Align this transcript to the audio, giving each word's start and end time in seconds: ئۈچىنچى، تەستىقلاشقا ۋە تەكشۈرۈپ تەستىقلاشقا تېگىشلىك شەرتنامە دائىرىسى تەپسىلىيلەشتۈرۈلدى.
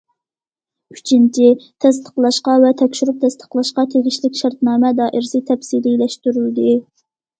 ئۈچىنچى، 0.95 1.49
تەستىقلاشقا 1.85 2.55
ۋە 2.63 2.71
تەكشۈرۈپ 2.81 3.19
تەستىقلاشقا 3.27 3.87
تېگىشلىك 3.93 4.41
شەرتنامە 4.41 4.93
دائىرىسى 5.01 5.43
تەپسىلىيلەشتۈرۈلدى. 5.51 6.73